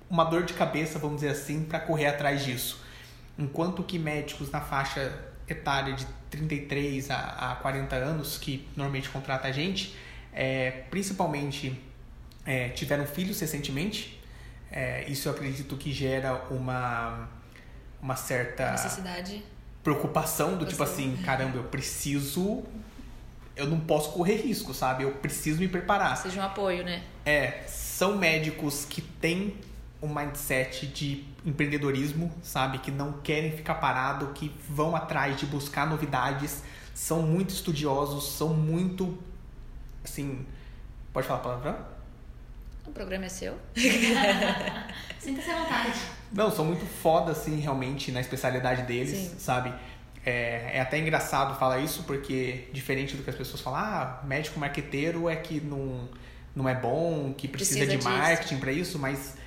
[0.10, 2.82] uma dor de cabeça, vamos dizer assim, para correr atrás disso.
[3.38, 9.48] Enquanto que médicos na faixa etária de 33 a, a 40 anos, que normalmente contrata
[9.48, 9.96] a gente,
[10.34, 11.80] é, principalmente
[12.46, 14.20] é, tiveram filhos recentemente.
[14.72, 17.30] É, isso eu acredito que gera uma,
[18.02, 19.44] uma certa necessidade
[19.88, 22.62] preocupação do tipo assim, caramba, eu preciso
[23.56, 25.04] eu não posso correr risco, sabe?
[25.04, 26.16] Eu preciso me preparar.
[26.18, 27.04] Seja um apoio, né?
[27.26, 29.56] É, são médicos que têm
[30.02, 32.80] um mindset de empreendedorismo, sabe?
[32.80, 38.54] Que não querem ficar parado, que vão atrás de buscar novidades, são muito estudiosos, são
[38.54, 39.18] muito
[40.04, 40.46] assim,
[41.14, 41.98] pode falar a palavra?
[42.86, 43.58] O programa é seu.
[45.20, 46.00] Sinta-se à vontade.
[46.32, 49.36] Não, são muito foda, assim, realmente, na especialidade deles, Sim.
[49.40, 49.74] sabe?
[50.26, 54.60] É, é até engraçado falar isso, porque diferente do que as pessoas falam, ah, médico
[54.60, 56.10] marqueteiro é que não,
[56.56, 59.38] não é bom, que precisa, precisa de marketing para isso, mas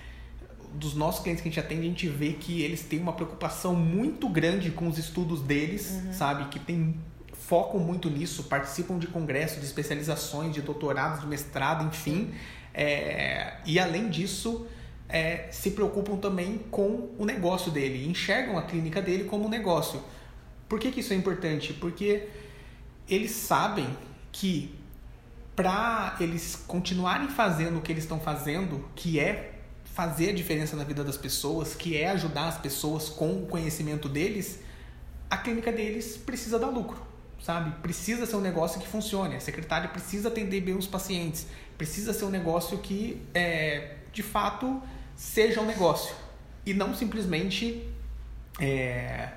[0.75, 3.75] dos nossos clientes que a gente atende, a gente vê que eles têm uma preocupação
[3.75, 6.13] muito grande com os estudos deles, uhum.
[6.13, 6.45] sabe?
[6.47, 6.97] Que tem
[7.33, 12.33] focam muito nisso, participam de congressos, de especializações, de doutorados, de mestrado, enfim.
[12.73, 14.69] É, e além disso,
[15.09, 20.01] é, se preocupam também com o negócio dele, enxergam a clínica dele como um negócio.
[20.69, 21.73] Por que, que isso é importante?
[21.73, 22.29] Porque
[23.09, 23.89] eles sabem
[24.31, 24.73] que
[25.57, 29.50] para eles continuarem fazendo o que eles estão fazendo, que é
[29.95, 34.09] fazer a diferença na vida das pessoas, que é ajudar as pessoas com o conhecimento
[34.09, 34.61] deles,
[35.29, 37.01] a clínica deles precisa dar lucro,
[37.41, 37.71] sabe?
[37.83, 39.37] Precisa ser um negócio que funcione.
[39.37, 44.83] A secretária precisa atender bem os pacientes, precisa ser um negócio que, é, de fato,
[45.15, 46.15] seja um negócio
[46.65, 47.87] e não simplesmente
[48.59, 49.31] é,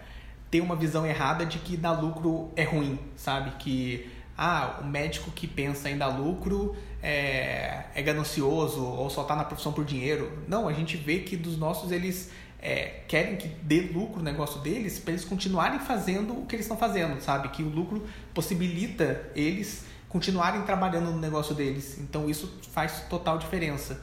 [0.50, 3.52] ter uma visão errada de que dar lucro é ruim, sabe?
[3.58, 9.36] Que ah, o médico que pensa em dar lucro é, é ganancioso ou só está
[9.36, 10.40] na profissão por dinheiro.
[10.48, 14.60] Não, a gente vê que dos nossos eles é, querem que dê lucro o negócio
[14.62, 17.50] deles para eles continuarem fazendo o que eles estão fazendo, sabe?
[17.50, 22.00] Que o lucro possibilita eles continuarem trabalhando no negócio deles.
[22.00, 24.02] Então isso faz total diferença.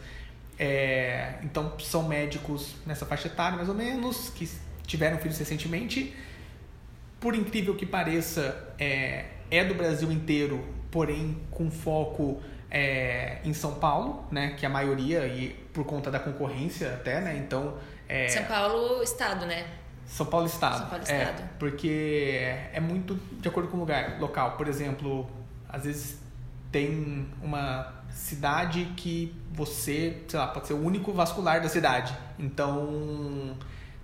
[0.59, 4.47] É, então são médicos nessa faixa etária mais ou menos que
[4.87, 6.15] tiveram filhos recentemente.
[7.19, 13.75] Por incrível que pareça, é, é do Brasil inteiro, porém com foco é, em São
[13.75, 14.55] Paulo, né?
[14.57, 17.37] Que a maioria e por conta da concorrência até, né?
[17.37, 17.75] Então
[18.09, 19.67] é, São Paulo estado, né?
[20.07, 20.79] São Paulo estado.
[20.79, 21.49] São Paulo é, estado.
[21.59, 24.57] porque é muito de acordo com o lugar local.
[24.57, 25.29] Por exemplo,
[25.69, 26.19] às vezes
[26.73, 32.13] tem uma cidade que você, sei lá, pode ser o único vascular da cidade.
[32.39, 33.57] Então,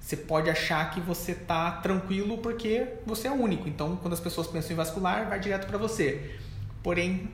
[0.07, 3.69] você pode achar que você tá tranquilo porque você é único.
[3.69, 6.39] Então, quando as pessoas pensam em vascular, vai direto para você.
[6.81, 7.29] Porém,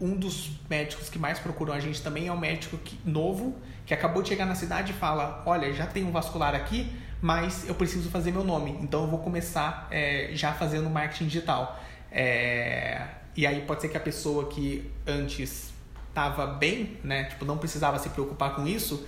[0.00, 3.54] um dos médicos que mais procuram a gente também é um médico que, novo,
[3.86, 6.90] que acabou de chegar na cidade e fala: Olha, já tem um vascular aqui,
[7.22, 8.76] mas eu preciso fazer meu nome.
[8.82, 11.80] Então, eu vou começar é, já fazendo marketing digital.
[12.10, 15.72] É, e aí pode ser que a pessoa que antes
[16.08, 19.06] estava bem, né, tipo, não precisava se preocupar com isso,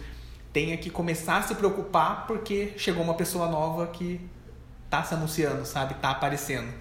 [0.52, 4.20] tenha que começar a se preocupar porque chegou uma pessoa nova que
[4.88, 5.94] tá se anunciando, sabe?
[5.94, 6.72] Tá aparecendo.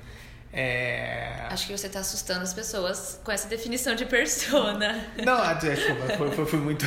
[0.51, 1.45] É...
[1.49, 5.07] Acho que você está assustando as pessoas com essa definição de persona.
[5.23, 6.85] Não, é, desculpa, foi, foi, foi muito.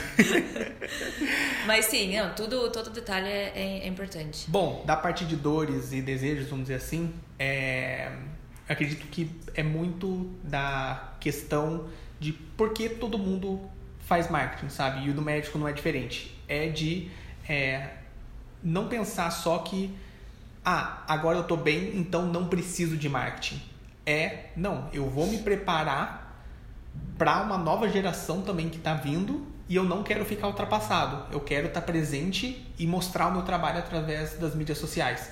[1.64, 4.50] Mas sim, não, tudo, todo detalhe é, é, é, importante.
[4.50, 8.10] Bom, da parte de dores e desejos, vamos dizer assim, é
[8.68, 13.60] acredito que é muito da questão de por que todo mundo
[14.00, 15.06] faz marketing, sabe?
[15.06, 16.36] E o do médico não é diferente.
[16.52, 17.10] É de
[17.48, 17.88] é,
[18.62, 19.94] não pensar só que,
[20.64, 23.60] ah, agora eu tô bem, então não preciso de marketing.
[24.04, 26.44] É, não, eu vou me preparar
[27.16, 31.32] para uma nova geração também que está vindo e eu não quero ficar ultrapassado.
[31.32, 35.30] Eu quero estar tá presente e mostrar o meu trabalho através das mídias sociais.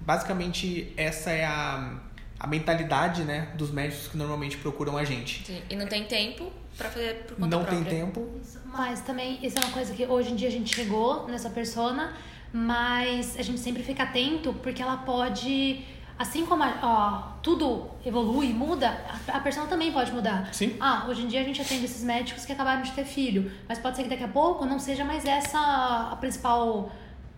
[0.00, 1.94] Basicamente, essa é a
[2.40, 5.44] a mentalidade né, dos médicos que normalmente procuram a gente.
[5.46, 5.62] Sim.
[5.68, 7.84] E não tem tempo para fazer por conta Não própria.
[7.84, 8.26] tem tempo.
[8.64, 12.14] Mas também, isso é uma coisa que hoje em dia a gente chegou nessa persona,
[12.50, 15.84] mas a gente sempre fica atento porque ela pode
[16.18, 18.88] assim como a, ó, tudo evolui, muda,
[19.28, 20.52] a, a persona também pode mudar.
[20.52, 20.76] Sim.
[20.80, 23.78] Ah, hoje em dia a gente atende esses médicos que acabaram de ter filho, mas
[23.78, 26.90] pode ser que daqui a pouco não seja mais essa a principal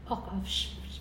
[0.09, 0.19] ó,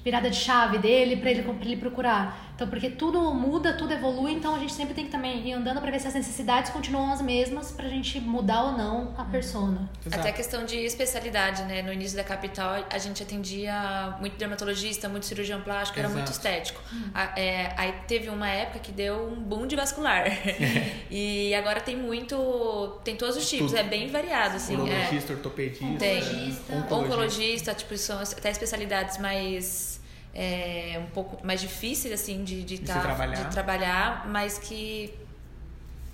[0.03, 2.50] virada de chave dele para ele, pra ele procurar.
[2.61, 5.81] Então, porque tudo muda, tudo evolui, então a gente sempre tem que também ir andando
[5.81, 9.89] para ver se as necessidades continuam as mesmas pra gente mudar ou não a persona.
[10.05, 10.19] Exato.
[10.21, 11.81] Até a questão de especialidade, né?
[11.81, 16.13] No início da capital, a gente atendia muito dermatologista, muito cirurgião plástico, Exato.
[16.13, 16.79] era muito estético.
[16.93, 17.09] Hum.
[17.15, 20.25] A, é, aí teve uma época que deu um boom de vascular.
[21.09, 22.99] e agora tem muito.
[23.03, 23.79] Tem todos os tipos, Tudo.
[23.79, 24.75] é bem variado, assim.
[24.75, 25.35] Urologista, é.
[25.35, 25.97] ortopedista.
[25.97, 26.21] Tem.
[26.21, 29.99] Oncologista, oncologista tipo, são até especialidades mais
[30.33, 33.35] é, um pouco mais difíceis assim de, de, tá, trabalhar.
[33.35, 35.13] de trabalhar, mas que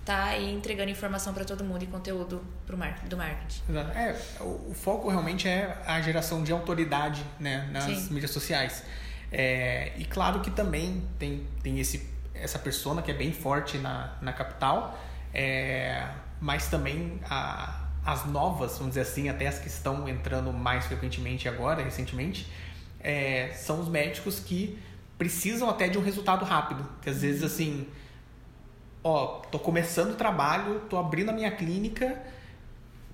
[0.04, 3.62] tá aí entregando informação para todo mundo e conteúdo pro mar, do marketing.
[3.94, 8.14] É, o, o, foco realmente é a geração de autoridade né, nas Sim.
[8.14, 8.84] mídias sociais.
[9.30, 14.14] É, e claro que também tem, tem esse, essa persona que é bem forte na,
[14.22, 14.98] na capital,
[15.34, 16.08] é,
[16.40, 21.50] mas também a, as novas, vamos dizer assim, até as que estão entrando mais frequentemente
[21.50, 22.50] agora, recentemente,
[23.00, 24.78] é, são os médicos que
[25.18, 26.88] precisam até de um resultado rápido.
[27.02, 27.88] Que às vezes assim,
[29.04, 32.22] ó, tô começando o trabalho, tô abrindo a minha clínica,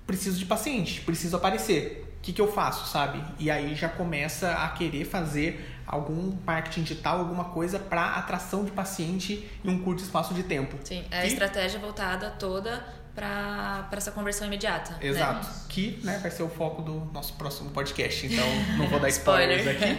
[0.06, 2.02] preciso de paciente, preciso aparecer.
[2.18, 3.22] O que, que eu faço, sabe?
[3.38, 8.70] E aí já começa a querer fazer algum marketing digital, alguma coisa para atração de
[8.70, 10.76] paciente em um curto espaço de tempo.
[10.84, 14.92] Sim, é a estratégia voltada toda para essa conversão imediata.
[14.92, 14.98] Né?
[15.02, 15.46] Exato.
[15.46, 15.54] Né?
[15.68, 18.46] Que né, vai ser o foco do nosso próximo podcast, então
[18.76, 19.96] não vou dar spoilers aqui.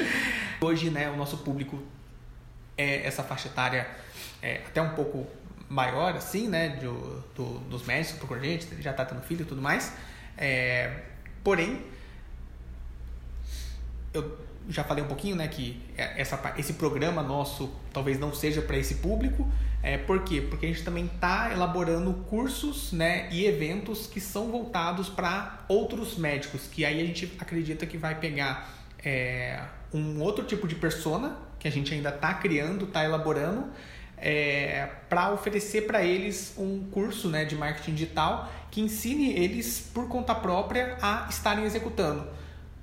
[0.60, 1.82] Hoje, né, o nosso público
[2.76, 3.86] é essa faixa etária
[4.42, 5.26] é, até um pouco
[5.68, 9.60] maior, assim, né, do, do dos médicos procuram gente, já está tendo filho e tudo
[9.60, 9.92] mais.
[10.38, 11.02] É,
[11.44, 11.84] porém,
[14.14, 18.76] eu já falei um pouquinho, né, que essa, esse programa nosso talvez não seja para
[18.76, 19.50] esse público,
[19.82, 20.40] é, por quê?
[20.40, 26.16] Porque a gente também está elaborando cursos né, e eventos que são voltados para outros
[26.16, 28.70] médicos, que aí a gente acredita que vai pegar
[29.04, 29.62] é,
[29.92, 33.68] um outro tipo de persona, que a gente ainda está criando, está elaborando,
[34.18, 40.08] é, para oferecer para eles um curso né, de marketing digital que ensine eles por
[40.08, 42.26] conta própria a estarem executando.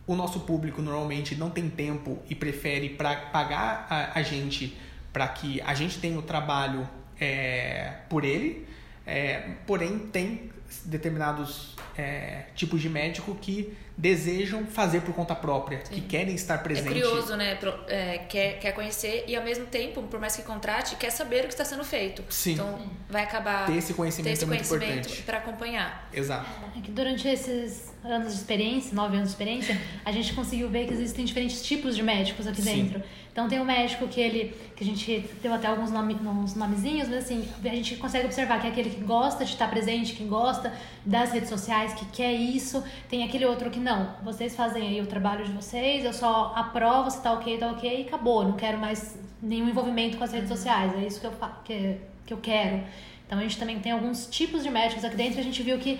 [0.06, 4.78] O nosso público normalmente não tem tempo e prefere pra pagar a, a gente
[5.14, 6.90] para que a gente tenha o trabalho
[7.20, 8.68] é, por ele,
[9.06, 10.52] é, porém tem
[10.86, 15.94] determinados é, tipos de médico que desejam fazer por conta própria, Sim.
[15.94, 16.88] que querem estar presente.
[16.88, 17.60] É curioso, né?
[17.88, 21.44] É, quer, quer conhecer e ao mesmo tempo, por mais que contrate, quer saber o
[21.44, 22.24] que está sendo feito.
[22.30, 22.54] Sim.
[22.54, 26.10] Então vai acabar ter esse conhecimento, ter esse é conhecimento para acompanhar.
[26.12, 26.50] Exato.
[26.76, 30.88] É que durante esses anos de experiência, nove anos de experiência, a gente conseguiu ver
[30.88, 32.86] que existem diferentes tipos de médicos aqui Sim.
[32.86, 33.04] dentro.
[33.34, 37.10] Então tem um médico que ele, que a gente deu até alguns nome, uns nomezinhos,
[37.10, 40.24] mas assim, a gente consegue observar que é aquele que gosta de estar presente, que
[40.24, 40.72] gosta
[41.04, 42.84] das redes sociais, que quer isso.
[43.10, 47.10] Tem aquele outro que não, vocês fazem aí o trabalho de vocês, eu só aprovo
[47.10, 48.44] se tá ok, tá ok e acabou.
[48.44, 50.94] Não quero mais nenhum envolvimento com as redes sociais.
[50.94, 51.34] É isso que eu,
[51.66, 52.84] que, que eu quero.
[53.26, 55.40] Então a gente também tem alguns tipos de médicos aqui dentro.
[55.40, 56.00] A gente viu que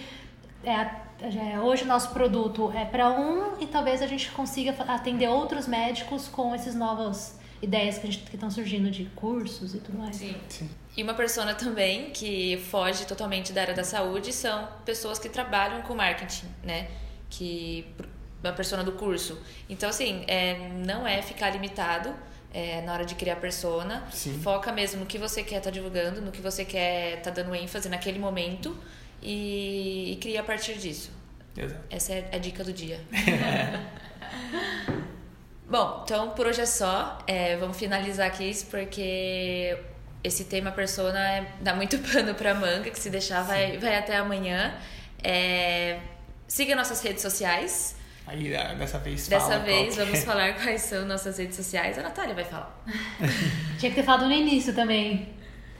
[0.64, 0.88] é,
[1.64, 6.28] hoje o nosso produto é para um e talvez a gente consiga atender outros médicos
[6.28, 10.18] com essas novas ideias que estão surgindo de cursos e tudo mais.
[10.18, 10.36] Sim.
[10.50, 10.70] Sim.
[10.96, 15.82] E uma persona também que foge totalmente da área da saúde são pessoas que trabalham
[15.82, 16.90] com marketing, né?
[17.30, 17.88] Que
[18.44, 19.40] uma persona do curso.
[19.70, 22.14] Então, assim, é, não é ficar limitado
[22.54, 24.06] é, na hora de criar persona.
[24.12, 24.40] Sim.
[24.42, 27.42] Foca mesmo no que você quer estar tá divulgando, no que você quer estar tá
[27.42, 28.78] dando ênfase naquele momento
[29.24, 31.12] e, e cria a partir disso.
[31.56, 31.82] Exato.
[31.90, 33.00] Essa é a dica do dia.
[35.74, 37.18] Bom, então por hoje é só.
[37.26, 39.76] É, vamos finalizar aqui porque
[40.24, 44.18] esse tema persona é, dá muito pano para manga, que se deixar vai, vai até
[44.18, 44.74] amanhã.
[45.24, 46.00] É,
[46.48, 47.96] siga nossas redes sociais.
[48.26, 50.22] Aí dessa vez Dessa fala vez vamos é.
[50.22, 51.98] falar quais são nossas redes sociais.
[51.98, 52.74] A Natália vai falar.
[53.80, 55.34] Tinha que ter falado no início também.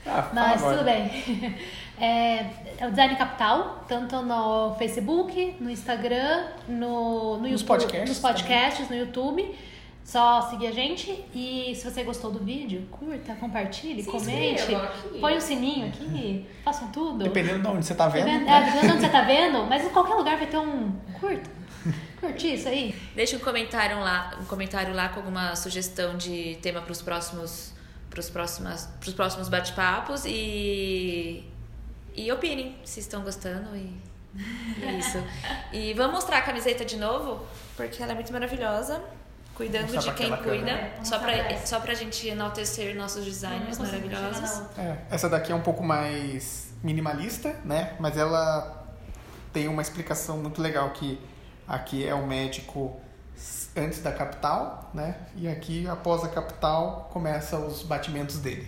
[0.04, 1.56] Ah, Mas tudo bem.
[2.00, 2.46] É,
[2.78, 8.18] é o Design Capital, tanto no Facebook, no Instagram, no, no nos YouTube, podcasts, nos
[8.18, 9.54] podcasts no YouTube.
[10.04, 14.62] Só seguir a gente e se você gostou do vídeo, curta, compartilhe, Se comente,
[15.18, 17.24] põe o sininho aqui, façam tudo.
[17.24, 18.26] Dependendo de onde você tá vendo.
[18.26, 20.92] Dependendo, é, dependendo de onde você tá vendo, mas em qualquer lugar vai ter um
[21.18, 21.48] curta.
[22.20, 22.94] Curti isso aí.
[23.14, 27.72] Deixa um comentário lá, um comentário lá com alguma sugestão de tema para os próximos
[28.32, 31.44] próximos, pros próximos bate-papos e
[32.14, 34.00] e opinem se estão gostando e,
[34.78, 35.18] e isso.
[35.72, 37.44] E vamos mostrar a camiseta de novo,
[37.76, 39.02] porque ela é muito maravilhosa.
[39.54, 44.62] Cuidando de quem cuida, é, só pra, só pra gente enaltecer nossos designers maravilhosos.
[44.76, 47.94] É, essa daqui é um pouco mais minimalista, né?
[48.00, 48.84] Mas ela
[49.52, 51.20] tem uma explicação muito legal que
[51.68, 53.00] aqui é o médico
[53.76, 55.16] antes da capital, né?
[55.36, 58.66] E aqui, após a capital, começa os batimentos dele.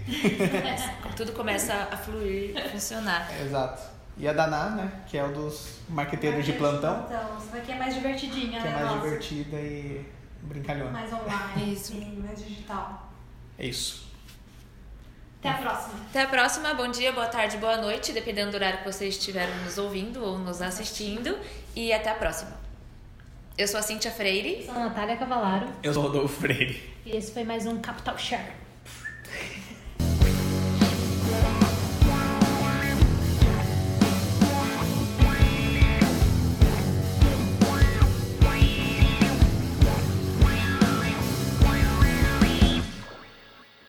[1.17, 3.29] Tudo começa a fluir, a funcionar.
[3.41, 3.83] Exato.
[4.19, 4.93] E a Daná, né?
[5.07, 7.05] Que é o dos marqueteiros de plantão.
[7.07, 8.77] Então, essa daqui é mais divertidinha, Que é né?
[8.77, 10.07] mais Nossa, divertida e
[10.43, 10.91] brincalhona.
[10.91, 11.93] Mais online, Isso.
[11.93, 13.11] sim, mais digital.
[13.59, 14.07] É isso.
[15.41, 15.95] Até a próxima.
[16.11, 16.75] Até a próxima.
[16.75, 20.39] Bom dia, boa tarde, boa noite, dependendo do horário que vocês estiverem nos ouvindo ou
[20.39, 21.39] nos assistindo.
[21.75, 22.66] E até a próxima.
[23.57, 24.65] Eu sou a Cíntia Freire.
[24.65, 26.83] Sou a Natália Cavalaro Eu sou o Rodolfo Freire.
[27.05, 28.53] e esse foi mais um Capital Share.